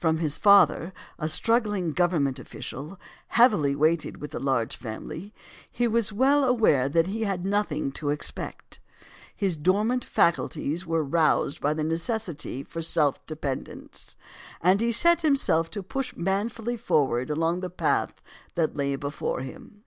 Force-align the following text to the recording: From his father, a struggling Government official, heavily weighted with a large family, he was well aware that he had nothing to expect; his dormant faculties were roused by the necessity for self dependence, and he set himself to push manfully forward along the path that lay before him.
From 0.00 0.16
his 0.16 0.38
father, 0.38 0.94
a 1.18 1.28
struggling 1.28 1.90
Government 1.90 2.38
official, 2.38 2.98
heavily 3.26 3.76
weighted 3.76 4.16
with 4.16 4.34
a 4.34 4.38
large 4.38 4.76
family, 4.76 5.34
he 5.70 5.86
was 5.86 6.10
well 6.10 6.42
aware 6.42 6.88
that 6.88 7.08
he 7.08 7.24
had 7.24 7.44
nothing 7.44 7.92
to 7.92 8.08
expect; 8.08 8.80
his 9.36 9.58
dormant 9.58 10.02
faculties 10.02 10.86
were 10.86 11.04
roused 11.04 11.60
by 11.60 11.74
the 11.74 11.84
necessity 11.84 12.62
for 12.62 12.80
self 12.80 13.26
dependence, 13.26 14.16
and 14.62 14.80
he 14.80 14.90
set 14.90 15.20
himself 15.20 15.70
to 15.72 15.82
push 15.82 16.16
manfully 16.16 16.78
forward 16.78 17.28
along 17.28 17.60
the 17.60 17.68
path 17.68 18.22
that 18.54 18.78
lay 18.78 18.96
before 18.96 19.40
him. 19.42 19.82